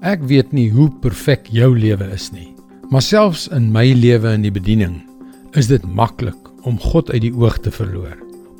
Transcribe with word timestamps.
Ek 0.00 0.22
weet 0.24 0.54
nie 0.56 0.70
hoe 0.72 0.86
perfek 1.04 1.50
jou 1.52 1.74
lewe 1.76 2.06
is 2.14 2.30
nie, 2.32 2.54
maar 2.88 3.02
selfs 3.04 3.42
in 3.52 3.66
my 3.68 3.82
lewe 3.92 4.30
in 4.32 4.46
die 4.46 4.52
bediening 4.52 4.94
is 5.60 5.68
dit 5.68 5.84
maklik 5.84 6.48
om 6.64 6.78
God 6.80 7.10
uit 7.12 7.20
die 7.26 7.32
oog 7.36 7.58
te 7.60 7.68
verloor, 7.74 8.14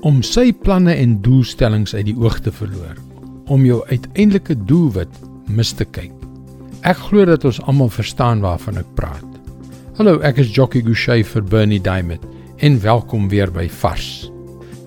om 0.05 0.19
sy 0.21 0.51
planne 0.53 0.93
en 0.93 1.15
doelstellings 1.25 1.97
uit 1.97 2.11
die 2.11 2.17
oog 2.21 2.37
te 2.45 2.53
verloor, 2.53 3.01
om 3.49 3.65
jou 3.65 3.81
uiteindelike 3.89 4.59
doelwit 4.69 5.17
mis 5.49 5.73
te 5.73 5.89
kyk. 5.89 6.13
Ek 6.85 7.01
glo 7.08 7.24
dat 7.24 7.49
ons 7.49 7.63
almal 7.65 7.88
verstaan 7.88 8.45
waarvan 8.45 8.77
ek 8.85 8.93
praat. 9.01 9.41
Hallo, 9.97 10.19
ek 10.21 10.45
is 10.45 10.53
Jockey 10.53 10.85
Gouchee 10.85 11.25
vir 11.25 11.49
Bernie 11.49 11.81
Diamond 11.81 12.29
en 12.61 12.81
welkom 12.85 13.33
weer 13.33 13.49
by 13.49 13.65
Vars. 13.81 14.29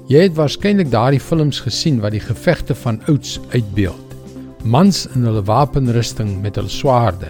Jy 0.06 0.28
het 0.30 0.38
waarskynlik 0.38 0.94
daardie 0.94 1.24
films 1.24 1.66
gesien 1.66 1.98
wat 2.06 2.14
die 2.14 2.22
gevegte 2.22 2.78
van 2.78 3.02
ouds 3.10 3.40
uitbeeld 3.58 4.12
mans 4.64 5.04
in 5.11 5.25
hulle 5.27 5.43
wapenrusting 5.43 6.38
met 6.41 6.55
hul 6.55 6.70
swaarde. 6.71 7.27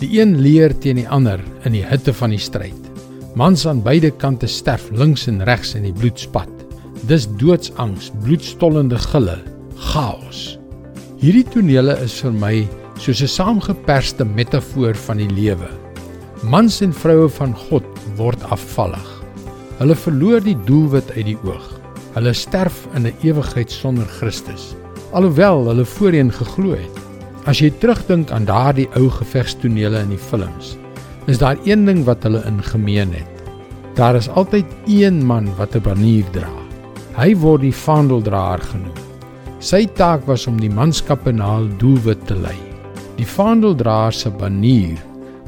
Die 0.00 0.18
een 0.18 0.34
leer 0.42 0.72
teen 0.82 0.98
die 0.98 1.06
ander 1.08 1.38
in 1.62 1.76
die 1.76 1.84
hitte 1.86 2.12
van 2.14 2.34
die 2.34 2.42
stryd. 2.42 2.90
Mans 3.38 3.62
aan 3.70 3.82
beide 3.82 4.10
kante 4.10 4.50
sterf 4.50 4.88
links 4.90 5.28
en 5.30 5.42
regs 5.46 5.74
in 5.78 5.86
die 5.86 5.94
bloed 5.94 6.18
spat. 6.18 6.50
Dis 7.06 7.28
doodsangs, 7.38 8.10
bloedstollende 8.24 8.98
gille, 8.98 9.38
chaos. 9.92 10.58
Hierdie 11.22 11.46
tonele 11.46 11.94
is 12.02 12.18
vir 12.22 12.34
my 12.34 12.54
soos 12.98 13.22
'n 13.22 13.30
saamgeperste 13.30 14.24
metafoor 14.24 14.94
van 15.06 15.18
die 15.18 15.30
lewe. 15.30 15.70
Mans 16.42 16.80
en 16.82 16.92
vroue 16.92 17.28
van 17.28 17.54
God 17.54 17.86
word 18.16 18.42
afvallig. 18.50 19.10
Hulle 19.78 19.94
verloor 19.94 20.40
die 20.40 20.58
doelwit 20.66 21.10
uit 21.16 21.26
die 21.26 21.38
oog. 21.44 21.80
Hulle 22.14 22.32
sterf 22.32 22.86
in 22.94 23.06
'n 23.06 23.14
ewigheid 23.22 23.70
sonder 23.70 24.06
Christus 24.06 24.74
alhoewel 25.14 25.68
hulle 25.70 25.84
voorheen 25.86 26.32
geglo 26.34 26.74
het. 26.74 26.98
As 27.46 27.60
jy 27.62 27.70
terugdink 27.78 28.32
aan 28.34 28.48
daardie 28.48 28.88
ou 28.98 29.06
gevegstonele 29.12 30.00
in 30.02 30.14
die 30.14 30.20
films, 30.30 30.74
is 31.30 31.38
daar 31.38 31.60
een 31.64 31.86
ding 31.86 32.02
wat 32.08 32.24
hulle 32.26 32.42
in 32.48 32.58
gemeen 32.62 33.12
het. 33.14 33.30
Daar 33.94 34.18
is 34.18 34.28
altyd 34.28 34.66
een 34.90 35.22
man 35.26 35.48
wat 35.56 35.76
'n 35.76 35.82
banier 35.82 36.24
dra. 36.32 36.50
Hy 37.16 37.36
word 37.36 37.60
die 37.60 37.74
vaandeldraer 37.74 38.60
genoem. 38.60 38.98
Sy 39.58 39.86
taak 39.86 40.26
was 40.26 40.46
om 40.46 40.60
die 40.60 40.70
manskappe 40.70 41.32
na 41.32 41.56
hul 41.56 41.68
doelwit 41.78 42.26
te 42.26 42.34
lei. 42.34 42.58
Die 43.16 43.26
vaandeldraer 43.26 44.12
se 44.12 44.30
banier 44.30 44.98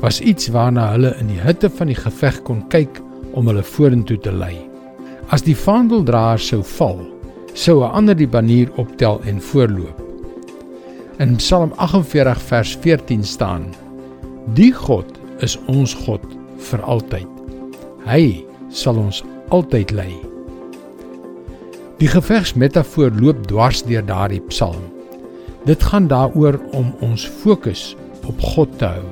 was 0.01 0.20
iets 0.20 0.48
waarna 0.48 0.91
hulle 0.92 1.17
in 1.20 1.27
die 1.27 1.41
hitte 1.41 1.70
van 1.70 1.86
die 1.86 1.98
geveg 1.98 2.42
kon 2.42 2.62
kyk 2.69 3.01
om 3.33 3.47
hulle 3.47 3.62
vorentoe 3.62 4.19
te 4.19 4.33
lei. 4.33 4.56
As 5.28 5.42
die 5.42 5.56
vaandeldraer 5.56 6.39
sou 6.39 6.62
val, 6.62 7.01
sou 7.57 7.81
'n 7.81 7.91
ander 7.91 8.17
die 8.17 8.29
banier 8.29 8.69
optel 8.77 9.21
en 9.25 9.41
voorloop. 9.41 10.03
In 11.19 11.37
Psalm 11.37 11.73
48 11.77 12.43
vers 12.43 12.77
14 12.81 13.25
staan: 13.25 13.65
Die 14.55 14.73
God 14.73 15.07
is 15.41 15.59
ons 15.67 15.95
God 15.95 16.21
vir 16.57 16.83
altyd. 16.83 17.29
Hy 18.05 18.45
sal 18.69 18.97
ons 18.97 19.25
altyd 19.48 19.91
lei. 19.91 20.13
Die 21.98 22.09
gevegsmetafoor 22.09 23.11
loop 23.21 23.47
dwars 23.48 23.83
deur 23.83 24.05
daardie 24.05 24.45
Psalm. 24.48 24.93
Dit 25.65 25.83
gaan 25.83 26.07
daaroor 26.07 26.61
om 26.73 26.93
ons 27.01 27.27
fokus 27.27 27.97
op 28.27 28.41
God 28.41 28.79
te 28.79 28.85
hou. 28.85 29.05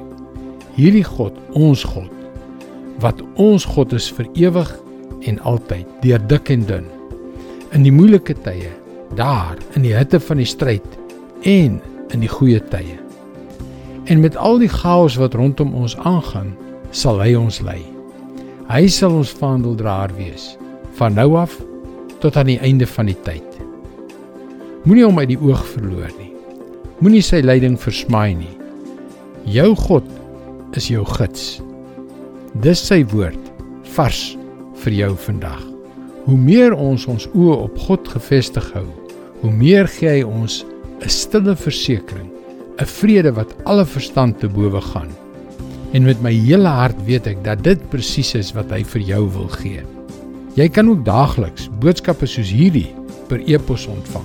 Hierdie 0.76 1.04
God, 1.04 1.32
ons 1.52 1.84
God, 1.84 2.12
wat 3.00 3.22
ons 3.34 3.64
God 3.64 3.92
is 3.92 4.12
vir 4.12 4.28
ewig 4.34 4.80
en 5.20 5.40
altyd, 5.40 5.86
deur 6.02 6.20
dik 6.28 6.50
en 6.50 6.66
dun 6.66 6.93
in 7.74 7.82
die 7.82 7.92
moeilike 7.92 8.36
tye, 8.44 8.70
daar 9.18 9.58
in 9.74 9.82
die 9.86 9.94
hitte 9.94 10.20
van 10.22 10.38
die 10.38 10.48
stryd 10.48 10.86
en 11.48 11.80
in 12.14 12.22
die 12.22 12.30
goeie 12.30 12.60
tye. 12.70 12.98
En 14.10 14.20
met 14.22 14.36
al 14.36 14.60
die 14.62 14.70
chaos 14.70 15.16
wat 15.18 15.34
rondom 15.34 15.74
ons 15.74 15.96
aangaan, 16.06 16.52
sal 16.94 17.18
hy 17.22 17.32
ons 17.38 17.58
lei. 17.64 17.80
Hy 18.70 18.86
sal 18.92 19.16
ons 19.18 19.32
vaandeldraer 19.40 20.14
wees 20.18 20.54
van 20.98 21.16
nou 21.18 21.34
af 21.40 21.56
tot 22.22 22.38
aan 22.38 22.52
die 22.52 22.60
einde 22.62 22.86
van 22.88 23.10
die 23.10 23.18
tyd. 23.26 23.58
Moenie 24.84 25.06
hom 25.06 25.18
uit 25.18 25.32
die 25.32 25.40
oog 25.40 25.64
verloor 25.74 26.12
nie. 26.20 26.30
Moenie 27.02 27.24
sy 27.24 27.42
leiding 27.42 27.76
versmaai 27.80 28.36
nie. 28.38 28.54
Jou 29.50 29.72
God 29.88 30.08
is 30.78 30.88
jou 30.92 31.04
gids. 31.16 31.58
Dis 32.62 32.86
sy 32.86 33.02
woord 33.12 33.52
vars 33.96 34.26
vir 34.84 35.00
jou 35.02 35.14
vandag. 35.26 35.73
Hoe 36.24 36.36
meer 36.40 36.72
ons 36.72 37.02
ons 37.04 37.26
oë 37.36 37.56
op 37.66 37.74
God 37.84 38.06
gefestig 38.08 38.64
hou, 38.72 38.86
hoe 39.42 39.50
meer 39.52 39.84
gee 39.92 40.08
hy 40.08 40.22
ons 40.24 40.62
'n 41.04 41.10
stille 41.12 41.52
versekering, 41.52 42.30
'n 42.80 42.86
vrede 42.86 43.32
wat 43.36 43.52
alle 43.64 43.84
verstand 43.84 44.40
te 44.40 44.48
bowe 44.48 44.80
gaan. 44.80 45.10
En 45.92 46.02
met 46.02 46.22
my 46.22 46.32
hele 46.32 46.68
hart 46.68 46.96
weet 47.04 47.26
ek 47.26 47.44
dat 47.44 47.62
dit 47.62 47.90
presies 47.90 48.34
is 48.34 48.54
wat 48.54 48.70
hy 48.70 48.82
vir 48.84 49.02
jou 49.02 49.28
wil 49.36 49.48
gee. 49.48 49.82
Jy 50.56 50.68
kan 50.68 50.88
ook 50.88 51.04
daagliks 51.04 51.68
boodskappe 51.80 52.26
soos 52.26 52.50
hierdie 52.50 52.94
per 53.28 53.42
e-pos 53.46 53.86
ontvang. 53.86 54.24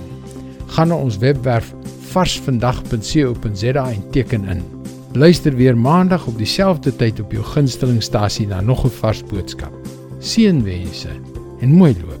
Gaan 0.66 0.88
na 0.88 0.94
ons 0.94 1.18
webwerf 1.18 1.74
varsvandag.co.za 2.12 3.90
en 3.90 4.10
teken 4.10 4.48
in. 4.48 4.62
Luister 5.12 5.54
weer 5.54 5.76
maandag 5.76 6.26
op 6.26 6.38
dieselfde 6.38 6.96
tyd 6.96 7.20
op 7.20 7.32
jou 7.32 7.44
gunstelingstasie 7.44 8.46
na 8.46 8.60
nog 8.60 8.84
'n 8.84 8.90
vars 8.90 9.22
boodskap. 9.22 9.72
Seënwense 10.18 11.39
en 11.60 11.72
Muelva. 11.72 12.14